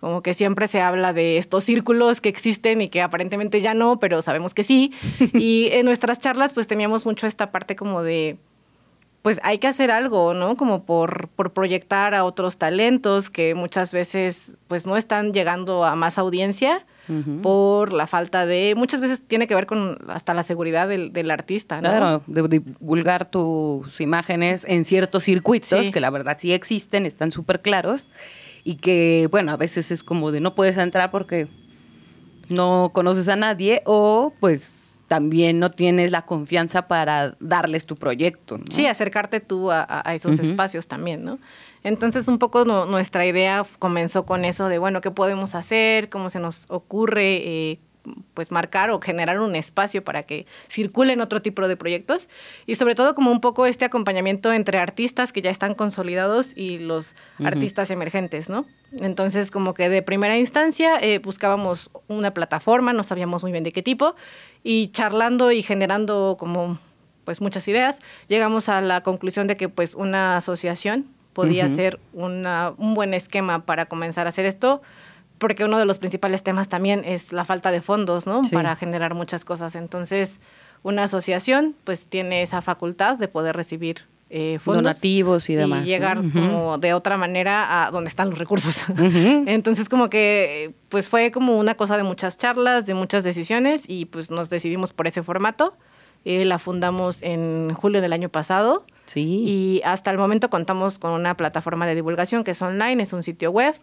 [0.00, 4.00] Como que siempre se habla de estos círculos que existen y que aparentemente ya no,
[4.00, 4.94] pero sabemos que sí.
[5.34, 8.38] y en nuestras charlas pues teníamos mucho esta parte como de,
[9.20, 10.56] pues hay que hacer algo, ¿no?
[10.56, 15.94] Como por, por proyectar a otros talentos que muchas veces pues no están llegando a
[15.96, 16.86] más audiencia
[17.42, 21.32] por la falta de, muchas veces tiene que ver con hasta la seguridad del, del
[21.32, 21.88] artista, ¿no?
[21.88, 27.62] Claro, de divulgar tus imágenes en ciertos circuitos, que la verdad sí existen, están súper
[27.62, 28.06] claros
[28.64, 31.48] y que, bueno, a veces es como de no puedes entrar porque
[32.48, 38.58] no conoces a nadie o pues también no tienes la confianza para darles tu proyecto.
[38.58, 38.64] ¿no?
[38.70, 41.38] Sí, acercarte tú a, esos espacios también, ¿no?
[41.82, 46.10] Entonces un poco nuestra idea comenzó con eso de, bueno, ¿qué podemos hacer?
[46.10, 47.36] ¿Cómo se nos ocurre?
[47.42, 47.80] Eh,
[48.34, 52.28] pues marcar o generar un espacio para que circulen otro tipo de proyectos.
[52.66, 56.78] Y sobre todo como un poco este acompañamiento entre artistas que ya están consolidados y
[56.78, 58.66] los artistas emergentes, ¿no?
[58.98, 63.72] Entonces como que de primera instancia eh, buscábamos una plataforma, no sabíamos muy bien de
[63.72, 64.16] qué tipo
[64.62, 66.78] y charlando y generando como
[67.24, 72.74] pues muchas ideas, llegamos a la conclusión de que pues una asociación podía ser una,
[72.76, 74.82] un buen esquema para comenzar a hacer esto
[75.40, 78.42] porque uno de los principales temas también es la falta de fondos, ¿no?
[78.52, 79.74] Para generar muchas cosas.
[79.74, 80.38] Entonces,
[80.82, 84.82] una asociación pues tiene esa facultad de poder recibir eh, fondos.
[84.82, 85.86] Donativos y demás.
[85.86, 88.84] Y llegar como de otra manera a donde están los recursos.
[88.98, 94.04] Entonces, como que pues fue como una cosa de muchas charlas, de muchas decisiones y
[94.04, 95.74] pues nos decidimos por ese formato.
[96.26, 98.84] Eh, la fundamos en julio del año pasado.
[99.06, 99.42] Sí.
[99.46, 103.22] Y hasta el momento contamos con una plataforma de divulgación que es online, es un
[103.22, 103.74] sitio web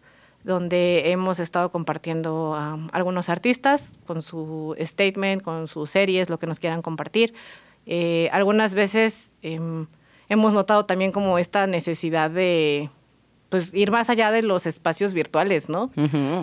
[0.44, 6.48] donde hemos estado compartiendo a algunos artistas con su statement, con sus series, lo que
[6.48, 7.34] nos quieran compartir.
[7.86, 9.88] Eh, algunas veces em,
[10.30, 12.90] hemos notado también como esta necesidad de
[13.50, 15.92] pues ir más allá de los espacios virtuales, ¿no?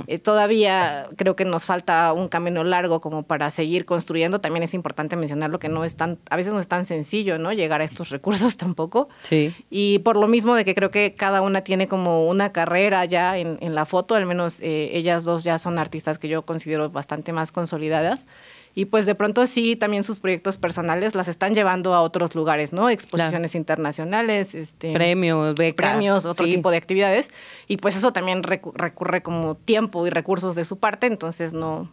[0.07, 4.41] Eh, todavía creo que nos falta un camino largo como para seguir construyendo.
[4.41, 7.53] También es importante mencionarlo que no es tan, a veces no es tan sencillo, ¿no?
[7.53, 9.09] Llegar a estos recursos tampoco.
[9.23, 9.55] Sí.
[9.71, 13.37] Y por lo mismo de que creo que cada una tiene como una carrera ya
[13.37, 16.91] en, en la foto, al menos eh, ellas dos ya son artistas que yo considero
[16.91, 18.27] bastante más consolidadas
[18.75, 22.73] y pues de pronto sí, también sus proyectos personales las están llevando a otros lugares,
[22.73, 22.91] ¿no?
[22.91, 25.91] Exposiciones internacionales, este, premios, becas.
[25.91, 27.29] Premios, otro tipo de actividades.
[27.69, 31.89] Y pues eso también recurre como tiempo y recursos de su parte, entonces no,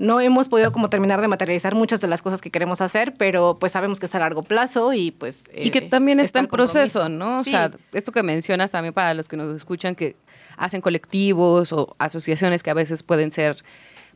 [0.00, 3.56] no hemos podido como terminar de materializar muchas de las cosas que queremos hacer, pero
[3.58, 5.44] pues sabemos que es a largo plazo y pues...
[5.54, 7.40] y que eh, también está, en proceso, ¿no?
[7.40, 10.16] O sea, esto que mencionas también para los que nos escuchan que
[10.56, 13.62] hacen colectivos o asociaciones que a veces pueden ser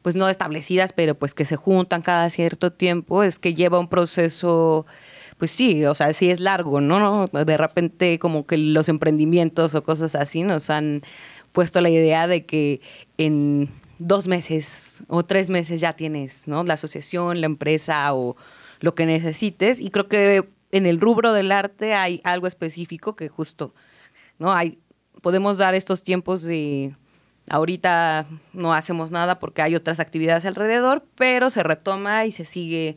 [0.04, 3.88] pues no establecidas, pero pues que se juntan cada cierto tiempo, es que lleva un
[3.88, 4.84] proceso,
[5.38, 7.24] pues sí, o sea, sí es largo, ¿no?
[7.28, 11.00] De repente como que los emprendimientos o cosas así nos han
[11.52, 12.82] puesto la idea de que
[13.16, 16.64] en dos meses o tres meses ya tienes, ¿no?
[16.64, 18.36] La asociación, la empresa o
[18.80, 19.80] lo que necesites.
[19.80, 23.74] Y creo que en el rubro del arte hay algo específico que justo,
[24.38, 24.52] ¿no?
[24.52, 24.80] Hay,
[25.22, 26.94] podemos dar estos tiempos de
[27.50, 32.96] Ahorita no hacemos nada porque hay otras actividades alrededor, pero se retoma y se sigue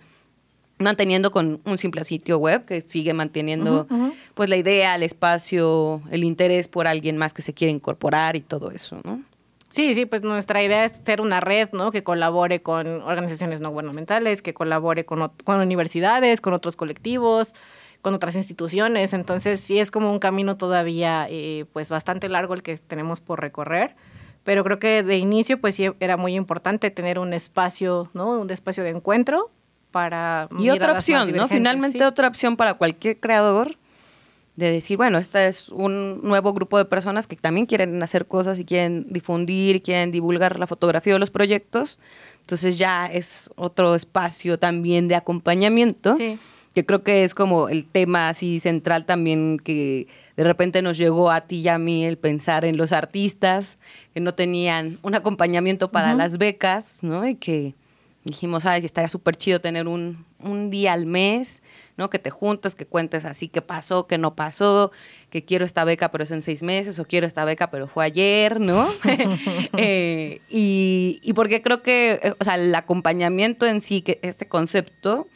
[0.79, 3.87] manteniendo con un simple sitio web que sigue manteniendo
[4.35, 8.41] pues la idea, el espacio, el interés por alguien más que se quiere incorporar y
[8.41, 9.21] todo eso, ¿no?
[9.69, 11.91] Sí, sí, pues nuestra idea es ser una red, ¿no?
[11.91, 17.53] Que colabore con organizaciones no gubernamentales, que colabore con, con universidades, con otros colectivos,
[18.01, 19.11] con otras instituciones.
[19.11, 23.41] Entonces, sí es como un camino todavía, eh, pues, bastante largo el que tenemos por
[23.41, 23.95] recorrer
[24.47, 28.39] pero creo que de inicio pues sí era muy importante tener un espacio, ¿no?
[28.39, 29.51] Un espacio de encuentro
[29.91, 30.47] para...
[30.57, 31.49] Y otra opción, ¿no?
[31.49, 33.75] Finalmente otra opción para cualquier creador
[34.55, 38.57] de decir, bueno, este es un nuevo grupo de personas que también quieren hacer cosas
[38.57, 41.99] y quieren difundir, quieren divulgar la fotografía o los proyectos.
[42.39, 46.15] Entonces ya es otro espacio también de acompañamiento,
[46.73, 50.07] que creo que es como el tema así central también que
[50.37, 53.77] de repente nos llegó a ti y a mí el pensar en los artistas
[54.13, 57.27] que no tenían un acompañamiento para las becas, ¿no?
[57.27, 57.73] Y que
[58.23, 61.63] dijimos, ay, estaría súper chido tener un, un día al mes,
[61.95, 62.11] ¿no?
[62.11, 64.91] Que te juntas, que cuentes así qué pasó, qué no pasó,
[65.31, 68.05] que quiero esta beca pero es en seis meses, o quiero esta beca pero fue
[68.05, 68.87] ayer, ¿no?
[69.79, 74.47] Eh, y, y porque creo que, eh, o sea, el acompañamiento en sí, que este
[74.47, 75.27] concepto,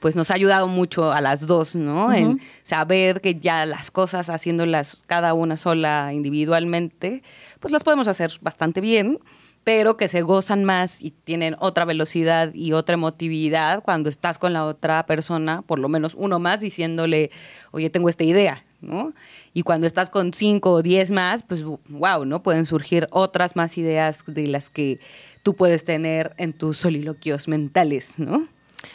[0.00, 2.12] pues nos ha ayudado mucho a las dos, ¿no?
[2.12, 7.22] En saber que ya las cosas haciéndolas cada una sola individualmente,
[7.60, 9.18] pues las podemos hacer bastante bien,
[9.64, 14.52] pero que se gozan más y tienen otra velocidad y otra emotividad cuando estás con
[14.52, 17.32] la otra persona, por lo menos uno más, diciéndole,
[17.72, 19.12] oye, tengo esta idea, ¿no?
[19.54, 22.44] Y cuando estás con cinco o diez más, pues wow, ¿no?
[22.44, 25.00] Pueden surgir otras más ideas de las que
[25.42, 28.46] tú puedes tener en tus soliloquios mentales, ¿no?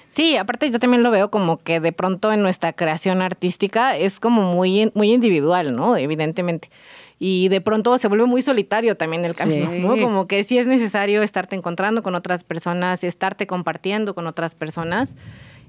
[0.09, 4.19] Sí, aparte yo también lo veo como que de pronto en nuestra creación artística es
[4.19, 5.95] como muy, muy individual, ¿no?
[5.95, 6.69] Evidentemente.
[7.17, 10.01] Y de pronto se vuelve muy solitario también el camino, ¿no?
[10.01, 15.15] Como que sí es necesario estarte encontrando con otras personas, estarte compartiendo con otras personas.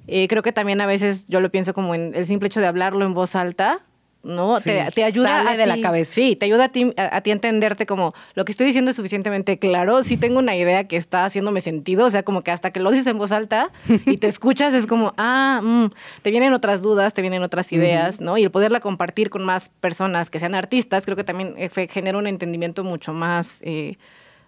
[0.08, 2.66] Eh, creo que también a veces yo lo pienso como en el simple hecho de
[2.66, 3.80] hablarlo en voz alta,
[4.22, 4.60] ¿no?
[4.60, 6.12] te, te, ayuda a de la cabeza.
[6.12, 9.58] Sí, te ayuda a ti a, ti entenderte como lo que estoy diciendo es suficientemente
[9.58, 10.04] claro.
[10.04, 12.90] Sí tengo una idea que está haciéndome sentido, o sea, como que hasta que lo
[12.90, 13.70] dices en voz alta
[14.06, 15.86] y te escuchas es como, ah, mm",
[16.22, 18.38] te vienen otras dudas, te vienen otras ideas, ¿no?
[18.38, 22.18] Y el poderla compartir con más personas que sean artistas, creo que también eh, genera
[22.18, 23.96] un entendimiento mucho más eh,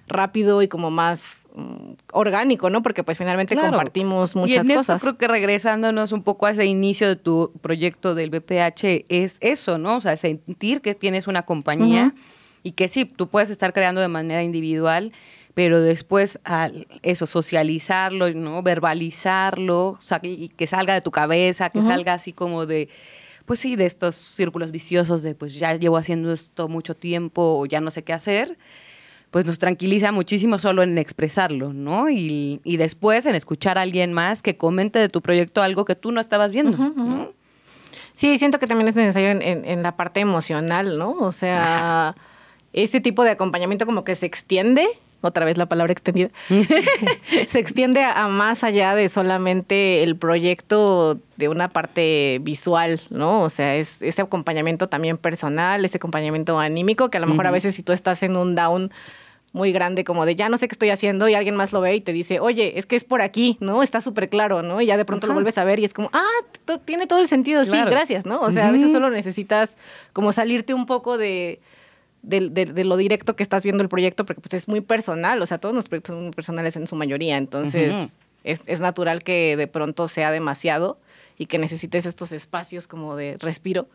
[0.07, 2.83] rápido y como más mm, orgánico, ¿no?
[2.83, 5.01] Porque pues finalmente compartimos muchas y en cosas.
[5.01, 9.79] creo que regresándonos un poco a ese inicio de tu proyecto del BPH es eso,
[9.79, 9.97] ¿no?
[9.97, 12.15] O sea, sentir que tienes una compañía
[12.63, 15.13] y que sí, tú puedes estar creando de manera individual,
[15.55, 18.63] pero después al eso socializarlo, ¿no?
[18.63, 22.89] Verbalizarlo, y que salga de tu cabeza, que salga así como de
[23.47, 27.67] pues sí, de estos círculos viciosos de pues ya llevo haciendo esto mucho tiempo o
[27.67, 28.57] ya no sé qué hacer
[29.35, 32.09] pues nos tranquiliza muchísimo solo en expresarlo, ¿no?
[32.09, 36.13] Y, después en escuchar a alguien más que comente de tu proyecto algo que tú
[36.13, 37.35] no estabas viendo.
[38.13, 41.17] Sí, siento que también es necesario en, la parte emocional, ¿no?
[41.19, 42.15] O sea,
[42.73, 44.87] ese tipo de acompañamiento como que se extiende
[45.21, 46.29] otra vez la palabra extendida,
[47.49, 53.43] se extiende a, más allá de solamente el proyecto de una parte visual, ¿no?
[53.43, 57.51] O sea, es ese acompañamiento también personal, ese acompañamiento anímico, que a lo mejor a
[57.51, 58.93] veces si tú estás en un down
[59.55, 61.95] muy grande como de ya no sé qué estoy haciendo y alguien más lo ve
[61.95, 63.85] y te dice, oye, es que es por aquí, ¿no?
[63.85, 64.81] Está súper claro, ¿no?
[64.81, 67.29] Y ya de pronto lo vuelves a ver y es como, ah, tiene todo el
[67.29, 68.41] sentido, sí, gracias, ¿no?
[68.41, 69.77] O sea, a veces solo necesitas
[70.13, 71.61] como salirte un poco de,
[72.23, 75.59] de, lo directo que estás viendo el proyecto porque pues es muy personal, o sea,
[75.59, 79.69] todos los proyectos son muy personales en su mayoría, entonces es, es natural que de
[79.69, 80.99] pronto sea demasiado
[81.39, 83.87] y que necesites estos espacios como de respiro.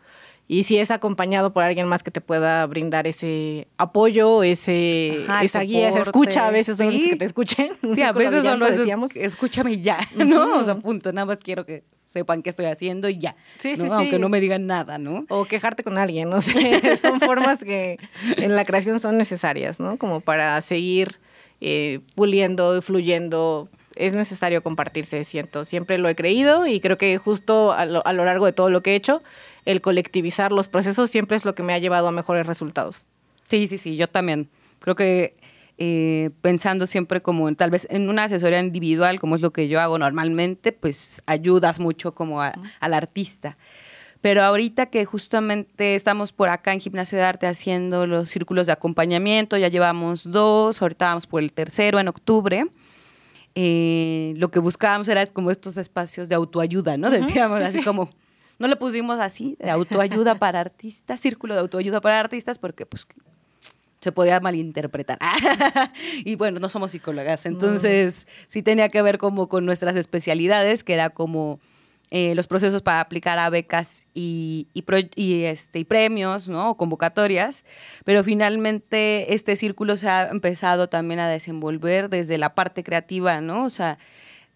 [0.48, 5.60] Y si es acompañado por alguien más que te pueda brindar ese apoyo, ese, esa
[5.60, 7.70] guía, esa escucha, a veces son los que te escuchen.
[7.94, 10.58] Sí, a veces solo es escúchame ya, ¿no?
[10.58, 13.36] O sea, punto, nada más quiero que sepan qué estoy haciendo y ya.
[13.58, 15.24] Sí, sí, Aunque no me digan nada, ¿no?
[15.28, 16.96] O quejarte con alguien, no sé.
[17.00, 17.98] son formas que
[18.36, 19.98] en la creación son necesarias, ¿no?
[19.98, 21.20] Como para seguir
[21.60, 23.68] eh, puliendo y fluyendo.
[23.94, 25.64] Es necesario compartirse, siento.
[25.64, 28.70] Siempre lo he creído y creo que justo a lo, a lo largo de todo
[28.70, 29.22] lo que he hecho,
[29.64, 33.04] el colectivizar los procesos siempre es lo que me ha llevado a mejores resultados.
[33.44, 34.48] Sí, sí, sí, yo también.
[34.78, 35.36] Creo que
[35.78, 39.68] eh, pensando siempre como en, tal vez en una asesoría individual, como es lo que
[39.68, 43.56] yo hago normalmente, pues ayudas mucho como al artista.
[44.20, 48.72] Pero ahorita que justamente estamos por acá en Gimnasio de Arte haciendo los círculos de
[48.72, 52.66] acompañamiento, ya llevamos dos, ahorita vamos por el tercero en octubre.
[53.54, 57.08] Eh, lo que buscábamos era como estos espacios de autoayuda, ¿no?
[57.08, 58.10] Decíamos así como
[58.60, 63.06] no le pusimos así, de autoayuda para artistas, círculo de autoayuda para artistas, porque pues
[64.00, 65.18] se podía malinterpretar.
[66.24, 70.92] y bueno, no somos psicólogas, entonces sí tenía que ver como con nuestras especialidades, que
[70.92, 71.58] era como
[72.10, 76.72] eh, los procesos para aplicar a becas y, y, este, y premios, ¿no?
[76.72, 77.64] O convocatorias,
[78.04, 83.64] pero finalmente este círculo se ha empezado también a desenvolver desde la parte creativa, ¿no?
[83.64, 83.96] O sea,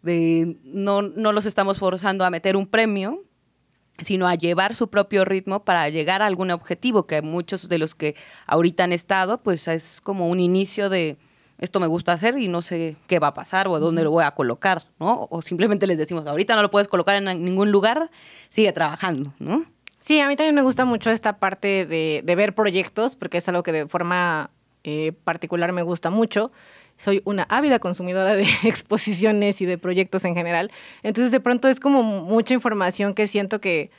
[0.03, 3.25] de, no, no los estamos forzando a meter un premio,
[4.03, 7.95] sino a llevar su propio ritmo para llegar a algún objetivo, que muchos de los
[7.95, 11.17] que ahorita han estado, pues es como un inicio de
[11.59, 14.25] esto me gusta hacer y no sé qué va a pasar o dónde lo voy
[14.25, 15.29] a colocar, ¿no?
[15.31, 18.11] O simplemente les decimos, ahorita no lo puedes colocar en ningún lugar,
[18.51, 19.65] sigue trabajando, ¿no?
[20.01, 23.63] Sí, a mí también me gusta mucho esta parte de, ver proyectos, porque es algo
[23.63, 24.51] que de forma
[24.83, 26.53] eh, particular me gusta mucho
[26.97, 30.71] soy una ávida consumidora de exposiciones y de proyectos en general.
[31.03, 33.91] Entonces, de pronto es como mucha información que siento que,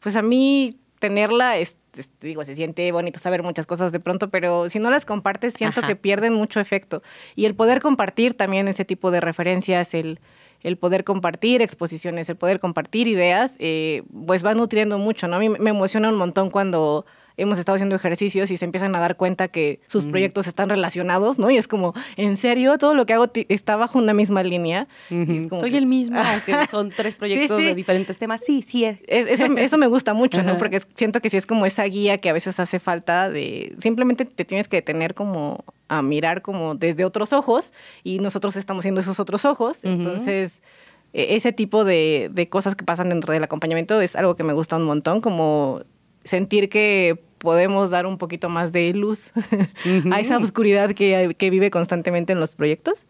[0.00, 1.76] pues a mí tenerla, es,
[2.20, 5.82] digo, se siente bonito saber muchas cosas de pronto, pero si no las compartes, siento
[5.82, 7.02] que pierden mucho efecto.
[7.36, 10.20] Y el poder compartir también ese tipo de referencias, el,
[10.62, 15.36] el poder compartir exposiciones, el poder compartir ideas, eh, pues va nutriendo mucho, ¿no?
[15.36, 17.04] A mí me emociona un montón cuando
[17.36, 21.38] hemos estado haciendo ejercicios y se empiezan a dar cuenta que sus proyectos están relacionados,
[21.38, 21.50] ¿no?
[21.50, 22.78] Y es como, ¿en serio?
[22.78, 24.86] Todo lo que hago está bajo una misma línea.
[25.08, 28.42] Soy el mismo, aunque son tres proyectos de diferentes temas.
[28.44, 28.98] Sí, sí es.
[29.08, 30.58] eso, me gusta mucho, ¿no?
[30.58, 33.74] Porque siento que sí es como esa guía que a veces hace falta de...
[33.78, 38.82] Simplemente te tienes que tener como a mirar como desde otros ojos y nosotros estamos
[38.82, 39.80] siendo esos otros ojos.
[39.82, 40.62] Entonces
[41.12, 44.52] e, ese tipo de, de, cosas que pasan dentro del acompañamiento es algo que me
[44.52, 45.82] gusta un montón, como
[46.24, 49.32] sentir que podemos dar un poquito más de luz
[50.10, 53.06] a esa oscuridad que, que, vive constantemente en los proyectos.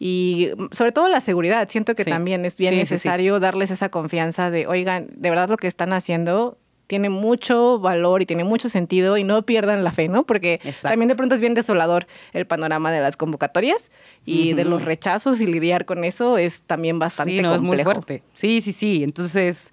[0.00, 4.66] Y sobre todo la seguridad, siento que también es bien necesario darles esa confianza de,
[4.66, 9.24] oigan, de verdad lo que están haciendo tiene mucho valor y tiene mucho sentido y
[9.24, 10.24] no pierdan la fe, ¿no?
[10.24, 13.90] Porque también de pronto es bien desolador el panorama de las convocatorias
[14.26, 17.82] y de los rechazos y lidiar con eso es también bastante sí, no, Es muy
[17.82, 18.22] fuerte.
[18.34, 19.02] Sí, sí, sí.
[19.02, 19.72] Entonces,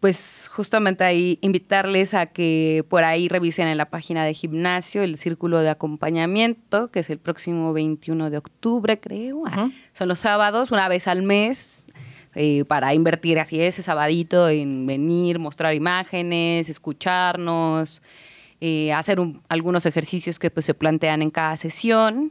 [0.00, 5.18] pues justamente ahí invitarles a que por ahí revisen en la página de gimnasio el
[5.18, 9.42] círculo de acompañamiento, que es el próximo 21 de octubre, creo.
[9.92, 11.86] Son los sábados, una vez al mes.
[12.36, 18.02] Eh, para invertir así ese sabadito en venir, mostrar imágenes, escucharnos,
[18.60, 22.30] eh, hacer algunos ejercicios que pues, se plantean en cada sesión.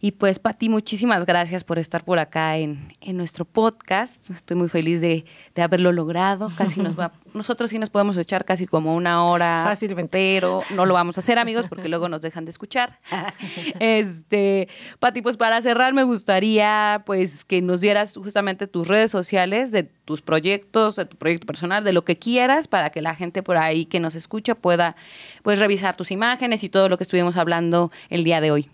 [0.00, 4.30] Y pues, Pati, muchísimas gracias por estar por acá en, en nuestro podcast.
[4.30, 5.24] Estoy muy feliz de,
[5.56, 6.52] de, haberlo logrado.
[6.56, 9.62] Casi nos va, nosotros sí nos podemos echar casi como una hora.
[9.64, 10.10] Fácilmente.
[10.12, 13.00] Pero no lo vamos a hacer, amigos, porque luego nos dejan de escuchar.
[13.80, 14.68] este,
[15.00, 19.82] Pati, pues para cerrar me gustaría pues que nos dieras justamente tus redes sociales de
[19.82, 23.56] tus proyectos, de tu proyecto personal, de lo que quieras, para que la gente por
[23.56, 24.94] ahí que nos escucha pueda
[25.42, 28.70] pues revisar tus imágenes y todo lo que estuvimos hablando el día de hoy.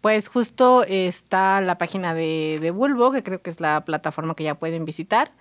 [0.00, 4.44] Pues justo está la página de, de, Bulbo, que creo que es la plataforma que
[4.44, 5.32] ya pueden visitar,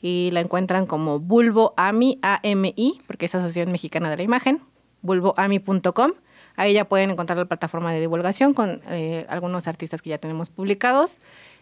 [0.00, 4.60] y la encuentran como Bulbo AMI, AMI, porque es Asociación Mexicana de la Imagen,
[5.02, 6.12] bulboami.com.
[6.56, 10.50] Ahí ya pueden encontrar la plataforma de divulgación con eh, algunos artistas que ya tenemos
[10.50, 11.18] publicados.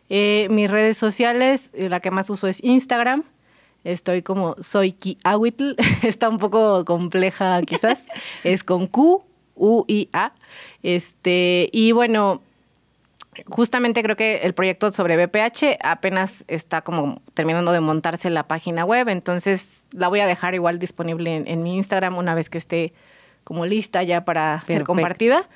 [0.09, 3.25] Eh, mis redes sociales, eh, la que más uso es Instagram.
[3.85, 8.07] Estoy como soy Awitl, está un poco compleja quizás.
[8.45, 10.33] es con Q, U, I, A.
[10.83, 12.43] Este, y bueno,
[13.47, 18.85] justamente creo que el proyecto sobre BPH apenas está como terminando de montarse la página
[18.85, 22.93] web, entonces la voy a dejar igual disponible en, mi Instagram una vez que esté
[23.45, 25.49] como lista ya para ser compartida.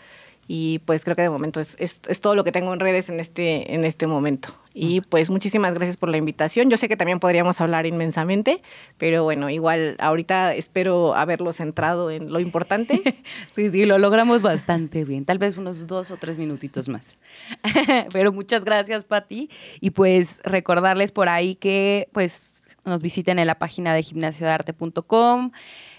[0.49, 3.19] Y pues creo que de momento es, es, todo lo que tengo en redes en
[3.19, 4.55] este, en este momento.
[4.73, 6.71] Y pues muchísimas gracias por la invitación.
[6.71, 8.63] Yo sé que también podríamos hablar inmensamente,
[8.99, 13.03] pero bueno, igual ahorita espero haberlo centrado en lo importante.
[13.51, 15.25] sí, sí, lo logramos bastante bien.
[15.25, 17.17] Tal vez unos dos o tres minutitos más.
[18.13, 19.51] pero muchas gracias, Pati.
[19.81, 25.51] Y pues recordarles por ahí que pues nos visiten en la página de gimnasiodearte.com